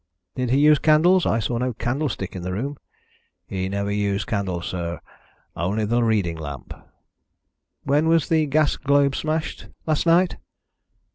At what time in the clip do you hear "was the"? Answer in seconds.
8.07-8.47